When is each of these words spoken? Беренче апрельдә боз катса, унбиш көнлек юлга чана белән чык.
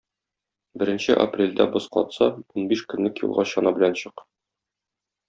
Беренче 0.83 1.15
апрельдә 1.25 1.67
боз 1.75 1.85
катса, 1.97 2.31
унбиш 2.61 2.83
көнлек 2.95 3.21
юлга 3.27 3.47
чана 3.53 3.75
белән 3.77 3.99
чык. 4.03 4.25